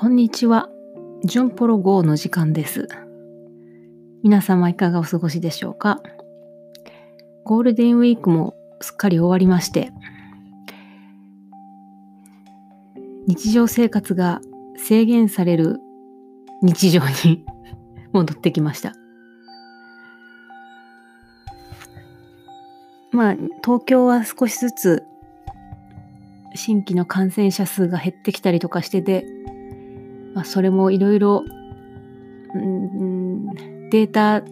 [0.00, 0.68] こんにちは。
[1.24, 2.86] ジュンポロ GO の時間です。
[4.22, 6.00] 皆様いかがお過ごしでしょうか？
[7.42, 9.90] ゴールデンウィークもすっかり終わりまして、
[13.26, 14.40] 日常生活が
[14.76, 15.80] 制限される
[16.62, 17.44] 日常に
[18.14, 18.92] 戻ってきました。
[23.10, 23.34] まあ、
[23.64, 25.02] 東京は少しずつ
[26.54, 29.26] 新規の感染者数が減ってきたりとかしてて、
[30.38, 31.44] まあ、それもいろいろ
[33.90, 34.44] データっ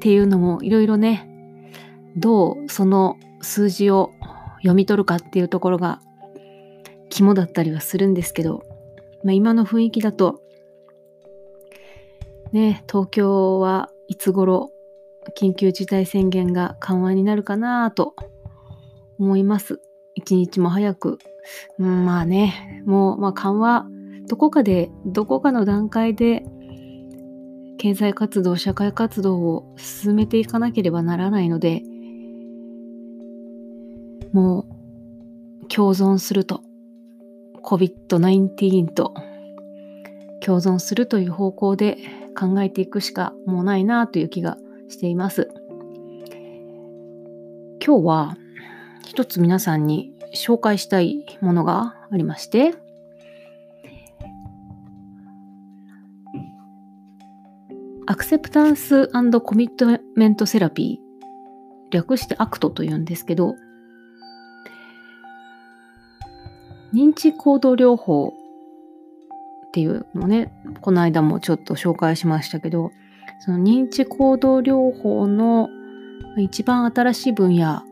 [0.00, 1.28] ていうのもいろいろね
[2.16, 4.14] どうその数字を
[4.62, 6.00] 読み取るかっていうところが
[7.10, 8.64] 肝だったりはするんですけど、
[9.22, 10.40] まあ、今の雰囲気だと
[12.52, 14.70] ね東京はいつ頃
[15.38, 18.14] 緊急事態宣言が緩和になるかなと
[19.18, 19.78] 思います。
[20.14, 21.18] 一日も早く。
[21.78, 23.86] うん、まあね、もう、まあ緩和、
[24.28, 26.44] どこかで、どこかの段階で、
[27.78, 31.82] 経済活動、社会活動を進めていかなければならないので、
[34.32, 34.66] も
[35.62, 36.62] う、共存すると、
[37.62, 39.14] COVID-19 と
[40.44, 41.96] 共存するという方向で
[42.38, 45.48] 考えていくしかもうないなという気がしています。
[47.84, 48.36] 今日は
[49.06, 52.74] 一つ皆さんに紹介したいものがありまして、
[58.22, 63.56] アクセプタンスコミットメントセラピー、略して ACT というんですけど、
[66.94, 68.32] 認知行動療法
[69.66, 72.92] っていうのね、この間もちょっと紹介しましたけど、
[73.40, 75.68] その認知行動療法の
[76.38, 77.82] 一番新しい分野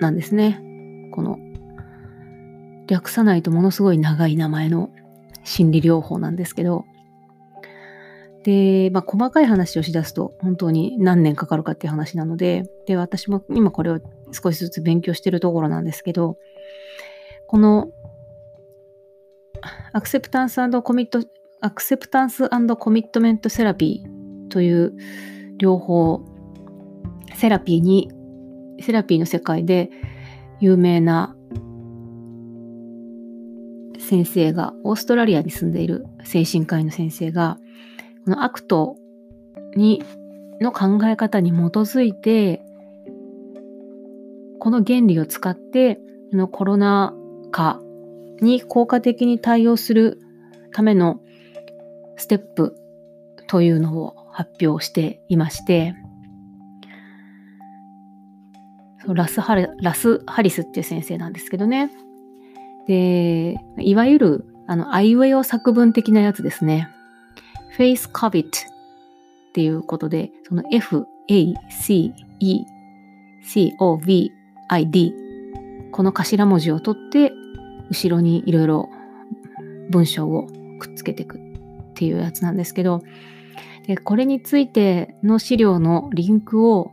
[0.00, 0.60] なんですね。
[1.14, 1.38] この
[2.88, 4.90] 略さないとものすごい長い名前の
[5.44, 6.84] 心理療法なんですけど、
[8.46, 13.98] で、まあ、細かい話をしだすと本当に何年かかるかっていう話なので、で、私も今これを
[14.30, 16.38] 少しずつ勉強してるところなんですけど、
[17.48, 17.88] この
[19.92, 24.94] acceptance commit、acceptance commitment therapy という
[25.58, 26.24] 療法、
[27.34, 28.12] セラピーに、
[28.80, 29.90] セラピーの世界で
[30.60, 31.34] 有名な
[33.98, 37.58] 先生が、オーストラリアに住んでいる精神科医の先生が、
[38.26, 38.96] この ACT
[39.76, 40.02] に、
[40.60, 42.60] の考え方に基づいて、
[44.58, 46.00] この原理を使って、
[46.32, 47.14] このコロナ
[47.52, 47.80] 禍
[48.40, 50.20] に効果的に対応する
[50.72, 51.20] ための
[52.16, 52.76] ステップ
[53.46, 55.94] というのを発表していまして、
[59.06, 61.92] ラスハリラス・ハリスっていう先生なんですけどね。
[62.88, 66.88] で、いわゆる、あの、アイウェイオ作文的なやつですね。
[67.76, 68.50] Face COVID っ
[69.52, 72.64] ていうことで、その F, A, C, E,
[73.42, 74.32] C, O, V,
[74.68, 75.14] I, D
[75.92, 77.32] この頭文字を取って、
[77.90, 78.88] 後ろにいろいろ
[79.90, 80.46] 文章を
[80.78, 81.40] くっつけていくっ
[81.94, 83.02] ていうやつなんですけど、
[83.86, 86.90] でこれについての資料のリンクを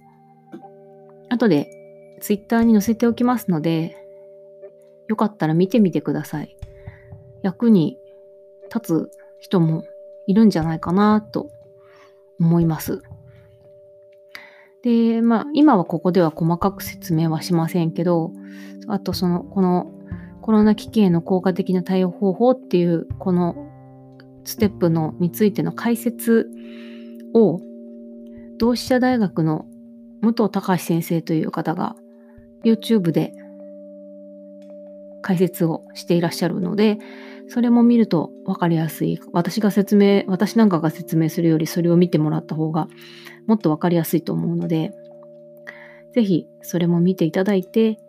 [1.29, 3.97] 後でツイッターに載せておきますので、
[5.09, 6.55] よかったら見てみてください。
[7.41, 7.97] 役に
[8.73, 9.11] 立つ
[9.41, 9.83] 人も
[10.27, 11.49] いるんじゃないかなと
[12.39, 13.01] 思います。
[14.83, 18.31] で、まあ、今はここでは細かく説明はしませんけど、
[18.87, 19.91] あとその、この
[20.41, 23.55] コロナ危機への効果的な対応方法っていう、この
[24.43, 26.49] ステップのについての解説
[27.33, 27.61] を、
[28.57, 29.65] 同志社大学の
[30.21, 31.95] 武藤隆先生という方が
[32.63, 33.33] YouTube で
[35.21, 36.97] 解説をしていらっしゃるので、
[37.47, 39.19] それも見ると分かりやすい。
[39.31, 42.87] 私が説明、私なんかが説明するよりそれを見てもらった方が
[43.47, 44.91] もっと分かりやすいと思うので、
[46.13, 47.99] ぜひそれも見ていただいて、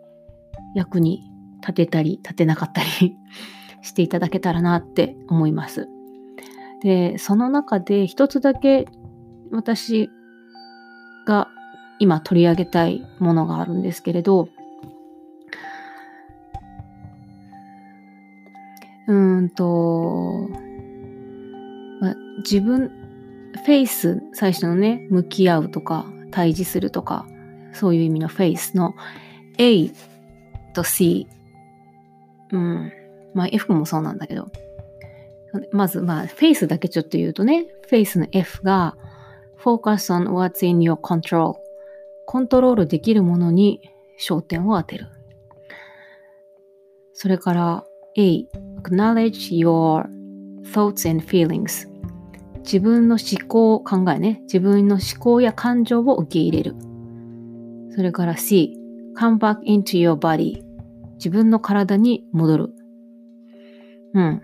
[0.75, 1.23] 役に
[1.61, 3.15] 立てたり立てなかったり
[3.81, 5.87] していただけたらなって思います。
[6.81, 8.85] で、その中で一つだけ
[9.51, 10.09] 私
[11.25, 11.47] が
[11.99, 14.49] 今取り上げたいものがあるんですけれど、
[19.07, 20.49] うんと、
[22.01, 22.89] まあ、自分、
[23.65, 27.25] face、最初のね、向き合うとか、対峙するとか、
[27.73, 28.95] そういう意味の face の
[29.57, 29.89] A
[30.73, 31.27] と C、
[32.51, 32.91] うん、
[33.33, 34.51] まあ F もそうなんだけど、
[35.71, 38.97] まず、まあ、 face だけちょっと言うとね、 face の F が
[39.63, 41.55] Focus on what's in your control
[42.25, 43.81] コントロールできるものに
[44.19, 45.07] 焦点を当てる。
[47.13, 47.85] それから
[48.17, 48.45] A,
[48.85, 50.05] acknowledge your
[50.71, 51.87] thoughts and feelings
[52.65, 54.39] 自分の思考、考えね。
[54.43, 56.75] 自分の思考や感情を受け入れる。
[57.95, 58.75] それから C
[59.15, 60.63] come back into your body
[61.13, 62.73] 自分の体に戻る。
[64.15, 64.41] うん。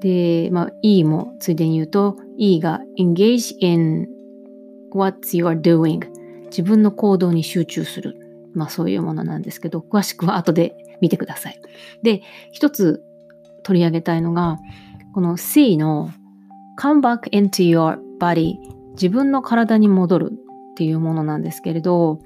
[0.00, 4.08] で、まあ、E もついでに言うと、E が engage in
[4.92, 6.00] what you are doing
[6.46, 8.16] 自分の行動に集中する。
[8.54, 11.60] まあそういうものなんですけど、詳しくは後で見てください。
[12.02, 12.22] で、
[12.52, 13.02] 一つ
[13.62, 14.58] 取り上げたいのが、
[15.12, 16.10] この C の
[16.78, 18.54] come back into your body
[18.92, 22.20] 自分の体に戻るっていうものなんですけれど、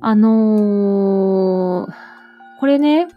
[0.00, 1.92] あのー、
[2.60, 3.08] これね、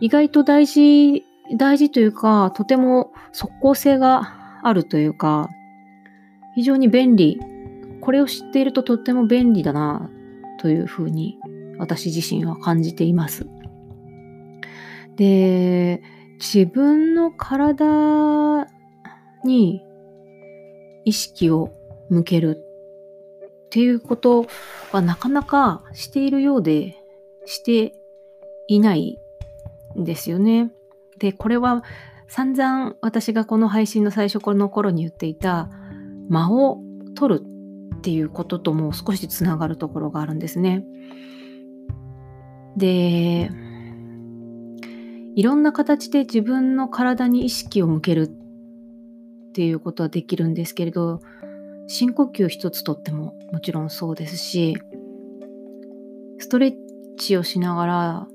[0.00, 1.24] 意外と大事、
[1.56, 5.48] 大事というか、とても即効性があるというか、
[6.54, 7.40] 非常に便利。
[8.00, 10.10] これを知っているととっても便利だな、
[10.58, 11.38] というふうに
[11.78, 13.46] 私自身は感じています。
[15.16, 16.02] で、
[16.38, 18.66] 自分の体
[19.44, 19.82] に
[21.04, 21.72] 意識を
[22.08, 22.62] 向ける
[23.66, 24.46] っていうこと
[24.92, 26.96] はなかなかしているようで
[27.46, 27.94] して
[28.68, 29.18] いない
[29.98, 30.70] んですよね。
[31.18, 31.82] で、これは
[32.28, 35.70] 散々私がこの配信の最初の頃に言っていた
[36.28, 36.78] 間を
[37.14, 37.44] 取る
[37.96, 40.84] っていうこととも少しつながるところがあるんですね。
[42.76, 43.50] で、
[45.34, 51.20] いろんな形で自分の体に意識を向けるっていうことはできるんですけれど、
[51.86, 54.76] 深呼吸一つとってももちろんそうですし、
[56.38, 56.74] ストレッ
[57.18, 58.26] チをしながら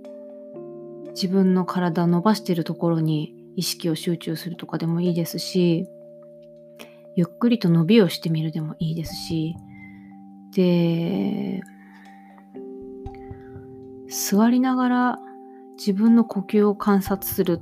[1.10, 5.88] 自分の体を伸ばしているところに意識を集中するとかでもいいですし、
[7.16, 9.56] ゆっくりと伸びをしてみるでもいいですし、
[10.56, 11.62] で、
[14.10, 15.20] 座りながら
[15.78, 17.62] 自分の呼吸を観察する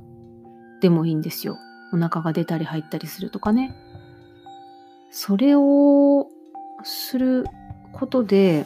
[0.80, 1.58] でもいいんですよ。
[1.92, 3.74] お腹が出たり入ったりするとかね。
[5.10, 6.26] それを
[6.82, 7.44] する
[7.92, 8.64] ことで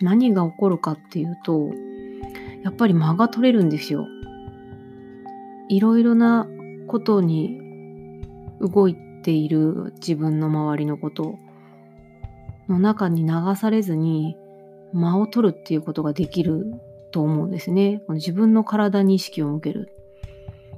[0.00, 1.70] 何が起こるかっていうと、
[2.62, 4.06] やっぱり間が取れるんですよ。
[5.68, 6.46] いろいろな
[6.86, 7.60] ことに
[8.60, 11.38] 動いている自分の周りのこと
[12.68, 14.36] の中に流されずに
[14.92, 16.80] 間を取るっていうことができる
[17.14, 18.02] と思うんですね。
[18.08, 19.88] 自分の体に意識を向ける。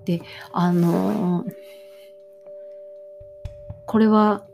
[0.04, 0.20] で、
[0.52, 1.46] あの
[3.86, 4.46] これは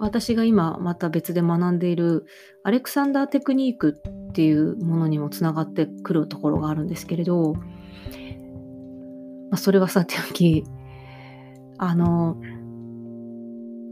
[0.00, 2.24] 私が今また別で学んでいる
[2.62, 7.60] アレクサンダーテクニークっていうものにもつながってくるところがあるんですけれど、ま
[9.52, 10.64] あ、それはさておき
[11.76, 12.36] あの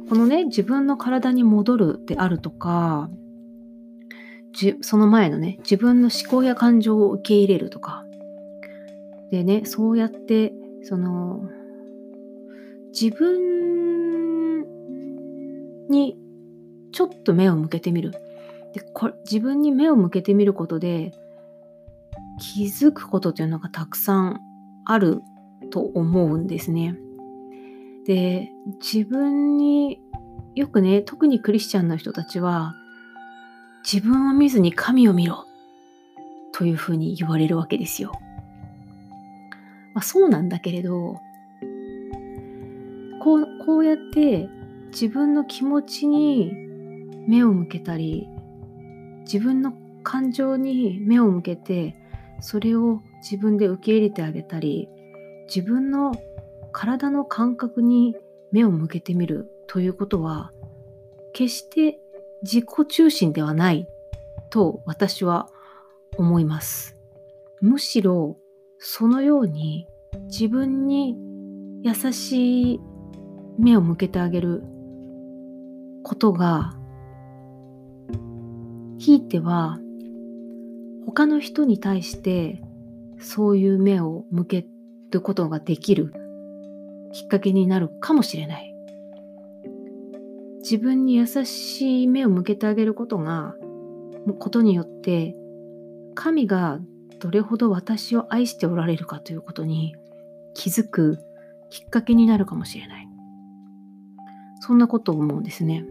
[0.09, 3.11] このね自分の体に戻るであるとか
[4.55, 8.05] じその前のね自分の思考や感情を受け入れるとか
[9.31, 10.53] でねそうやって
[10.83, 11.43] その
[12.99, 14.65] 自分
[15.89, 16.17] に
[16.93, 18.13] ちょっと目を向けてみる
[18.73, 21.13] でこ自分に目を向けてみることで
[22.39, 24.41] 気づくことというのがたくさん
[24.85, 25.23] ある
[25.71, 26.97] と思うんですね。
[28.07, 30.01] で自分に
[30.55, 32.75] よくね特にクリスチャンの人たちは
[33.85, 35.45] 自分を見ずに神を見ろ
[36.53, 38.13] というふうに言われるわけですよ。
[39.93, 41.21] まあ、そうなんだけれど
[43.23, 44.49] こうこうやって
[44.91, 46.53] 自分の気持ちに
[47.29, 48.29] 目を向けたり
[49.25, 51.95] 自分の感情に目を向けて
[52.41, 54.89] それを自分で受け入れてあげたり
[55.47, 56.15] 自分の
[56.73, 58.17] 体の感覚に
[58.51, 60.51] 目を向けてみるということは
[61.33, 61.99] 決して
[62.45, 63.89] 自己中心ではない
[64.51, 65.49] と私は
[66.19, 66.95] 思います。
[67.63, 68.37] むしろ
[68.79, 69.89] そのように
[70.27, 71.17] 自分に
[71.83, 72.81] 優しい
[73.59, 74.63] 目を向けてあげる
[76.03, 76.77] ことが
[78.99, 79.79] ひいては
[81.07, 82.61] 他の人に対して
[83.19, 84.67] そういう目を向け
[85.11, 86.13] ることができる
[87.15, 88.74] きっかけになるかもしれない。
[90.65, 93.55] 自分に優しい目を向けてあげることが、
[94.39, 95.37] ことによって、
[96.15, 96.81] 神が
[97.21, 99.95] どれほど私を愛しておられるかということに
[100.55, 101.19] 気づく
[101.69, 103.09] きっかけになるかもしれない。
[104.61, 105.85] そんなことを思うんですね。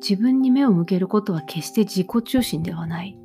[0.00, 3.18] 自分に目を向けることは決して自己中心ではない。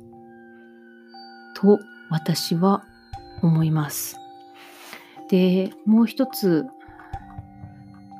[1.56, 1.78] と
[2.10, 2.84] 私は
[3.40, 4.18] 思います。
[5.30, 6.66] で、もう一つ、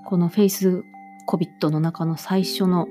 [0.07, 0.85] このフェイス
[1.27, 2.87] コビットの中の最初の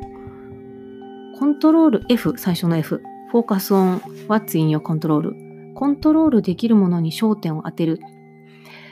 [1.40, 3.98] コントロール F、最初の F、フォーカスオン
[4.28, 8.00] What's in your control コントロールできるものに焦点を当てる。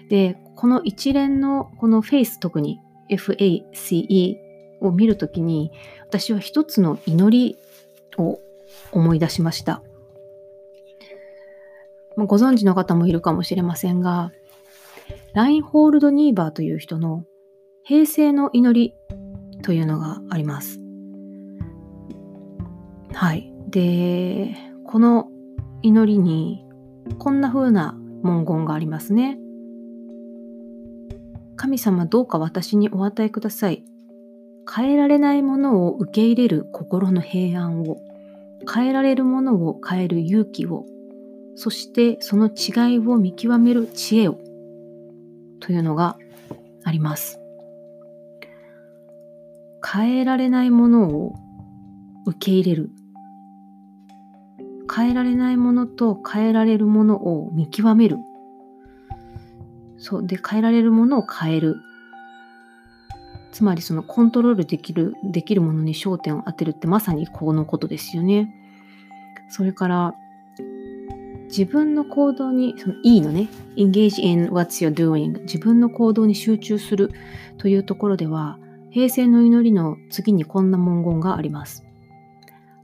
[0.09, 2.79] で、この一連のこのフェイス特に
[3.09, 4.37] FACE
[4.81, 5.71] を見るときに
[6.07, 7.57] 私は一つの祈り
[8.17, 8.39] を
[8.91, 9.81] 思い出しました。
[12.17, 14.31] ご存知の方もいるかもしれませんが、
[15.33, 17.23] ラインホールド・ニーバーという人の
[17.83, 18.93] 平成の祈り
[19.61, 20.79] というのがあります。
[23.13, 23.51] はい。
[23.69, 25.29] で、この
[25.81, 26.65] 祈りに
[27.17, 29.37] こんな風な文言がありますね。
[31.55, 33.85] 神様どうか私にお与えください。
[34.73, 38.01] 変えられないものを受け入れる心の平安を、
[38.73, 40.85] 変えられるものを変える勇気を、
[41.55, 44.39] そしてその違いを見極める知恵を、
[45.59, 46.17] というのが
[46.83, 47.39] あります。
[49.93, 51.35] 変えられないものを
[52.25, 52.91] 受け入れる。
[54.93, 58.17] 変えられないものと変えられるものを見極める。
[59.97, 60.27] そう。
[60.27, 61.75] で、変えられるものを変える。
[63.51, 68.53] つまりそのコントロールできる、できるものに焦点を当てるってまさにこのことですよね。
[69.49, 70.15] それから、
[71.47, 77.11] 自分の行動に、その E のね、engage in what you're doing 自分の行動に集中する
[77.57, 78.57] というところでは、
[78.91, 81.83] 平成の祈りの次にこんな文言があります。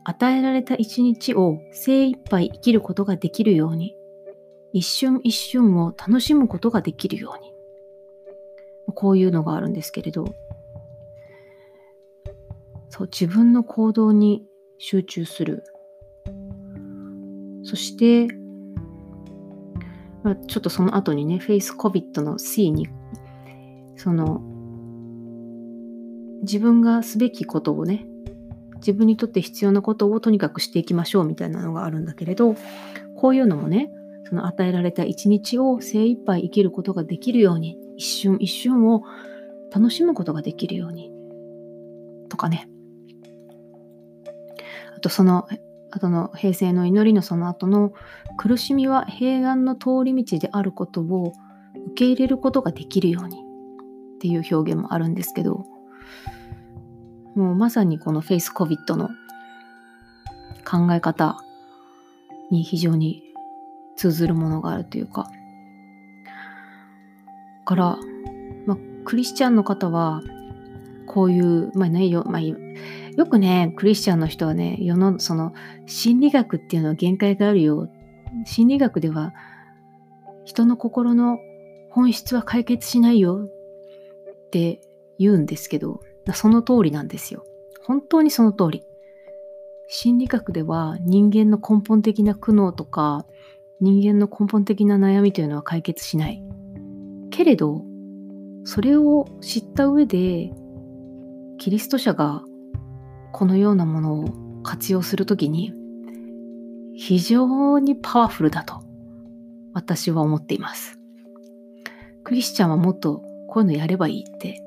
[0.04, 3.94] 与えられた一日を精一杯生きることができるように、
[4.72, 7.54] 一瞬一瞬を楽しむことができるように。
[8.94, 10.34] こういうのがあるんですけれど、
[12.90, 14.46] そう自分の行動に
[14.78, 15.64] 集中する。
[17.64, 18.34] そして、
[20.24, 22.88] まあ、ちょっとその後にね、フェイスコビットの C に、
[23.98, 24.42] その、
[26.42, 28.06] 自分がすべきことをね、
[28.78, 32.56] 自分にとって必要なことをとにかくしていきましょうみたいなのがあるんだけれど、
[33.16, 33.90] こういうのもね、
[34.30, 39.04] その与えられた一日を精一杯生きることができるように、一瞬一瞬を
[39.72, 41.12] 楽しむことができるように、
[42.30, 42.70] とかね。
[44.96, 45.48] あとその
[45.92, 47.94] 後の平成の祈りのその後の
[48.38, 51.34] 苦しみは平安の通り道であることを
[51.92, 55.66] 受け入れることができるようにっていう表現もあるんですけど
[57.36, 59.10] もうまさにこのフェイスコビットの
[60.66, 61.44] 考え方
[62.52, 63.24] に非常に
[63.96, 65.30] 通ずるものがあるというか。
[67.66, 67.98] から、
[68.66, 70.22] まあ、クリスチャンの方は
[71.06, 72.56] こういうまあねよ,、まあ、よ
[73.30, 75.54] くねクリスチャンの人はね世のその
[75.86, 77.90] 心理学っていうのは限界があるよ。
[78.46, 79.34] 心理学では
[80.46, 81.40] 人の心の
[81.92, 83.48] 本質は解決しないよ。
[84.48, 84.82] って
[85.20, 86.02] 言うんですけど
[86.34, 87.46] その通りなんですよ。
[87.84, 88.84] 本当にその通り。
[89.88, 93.26] 心理学では人間の根本的な苦悩とか
[93.80, 96.44] 人間の根本的な悩みというのは解決しない。
[97.30, 97.84] けれど
[98.66, 100.52] それを知った上で
[101.58, 102.44] キリスト者が
[103.32, 105.74] このようなものを活用するときに
[106.96, 108.82] 非常にパワフルだと
[109.74, 111.00] 私は思っています。
[112.26, 114.62] クリスチャンはもっとこういうのやればいいって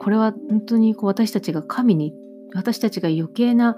[0.00, 2.14] これは本当にこう私たちが神に
[2.54, 3.76] 私たちが余計な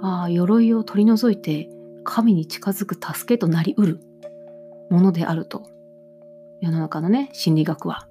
[0.00, 1.68] あ鎧を取り除いて
[2.04, 4.00] 神に近づく助けとなりうる
[4.88, 5.68] ものであると。
[6.60, 8.06] 世の中のね心理学は。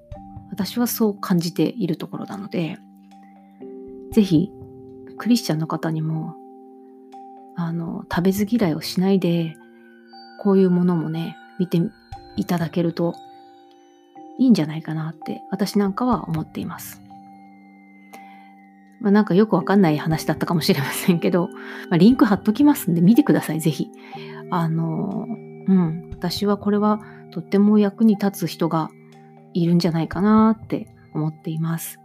[0.52, 2.78] 私はそう感じているところなので。
[4.12, 4.52] 是非
[5.18, 6.36] クリスチャンの方にも
[7.56, 9.56] あの食べず嫌いをしないで
[10.42, 11.80] こういうものもね見て
[12.36, 13.16] いただけると
[14.38, 17.03] いいんじゃないかなって私なんかは思っています。
[19.04, 21.50] まあ、なんかよくわかんない話だったかもしれませんけど、
[21.90, 23.90] まあ、リンク貼っときますんで見てください、ぜひ。
[24.50, 25.28] あの、
[25.68, 28.90] うん、私はこれはとっても役に立つ人が
[29.54, 32.00] いるんじゃないかなって思っています。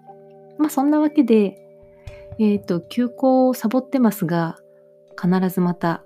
[0.58, 1.56] まあそんなわけで、
[2.40, 4.58] えっ、ー、と、休校をサボってますが、
[5.20, 6.02] 必ずまた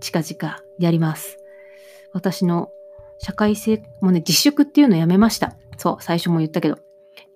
[0.00, 1.38] 近々やります。
[2.12, 2.70] 私の
[3.18, 5.56] 社会生、もうね、自粛っていうのやめました。
[5.76, 6.78] そう、最初も言ったけど。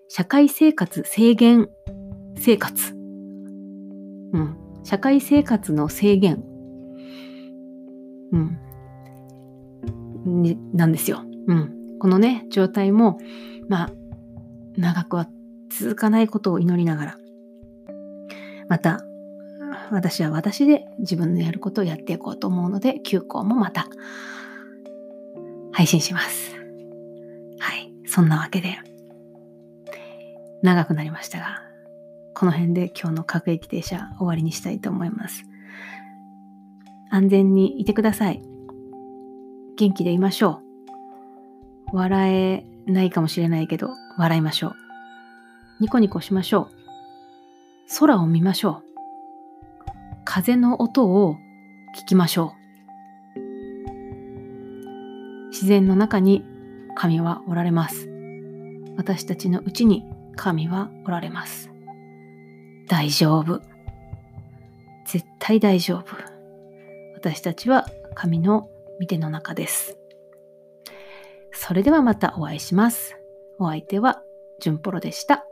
[0.09, 1.69] 社会生活制限
[2.39, 2.93] 生活。
[4.33, 4.57] うん。
[4.85, 6.43] 社会生活の制限。
[8.33, 8.59] うん。
[10.43, 11.23] に、なんですよ。
[11.47, 11.99] うん。
[11.99, 13.19] このね、状態も、
[13.69, 13.91] まあ、
[14.77, 15.29] 長くは
[15.71, 17.19] 続かないことを祈りながら、
[18.69, 19.05] また、
[19.91, 23.89] 私は私で自分のやることをやっていこうと思うので、休校もまた
[25.73, 26.55] 配信します。
[27.59, 27.93] はい。
[28.07, 28.79] そんなわけで、
[30.63, 31.68] 長くなりましたが、
[32.39, 35.45] この辺で今日の各駅停車終わりにしたいと思います。
[37.11, 38.41] 安全にいてください。
[39.77, 40.63] 元気でいましょ
[41.93, 41.97] う。
[41.97, 44.77] 笑えないかもしれないけど、笑いましょう。
[45.81, 46.71] ニコニコしましょ
[47.91, 47.99] う。
[47.99, 48.89] 空を見ましょう。
[50.25, 51.39] 風の音を
[52.01, 52.55] 聞きましょ
[53.37, 53.39] う。
[55.51, 56.45] 自然の中に
[56.95, 58.09] 神はおられます。
[58.97, 60.05] 私たちのうちに
[60.37, 61.78] 神はおられます。
[62.89, 63.61] 大丈夫。
[65.07, 66.17] 絶対大丈夫。
[67.15, 68.69] 私たちは神の
[69.01, 69.99] 御手の中です。
[71.53, 73.17] それではまたお会いします。
[73.59, 74.23] お相手は、
[74.61, 75.48] じゅんポロでした。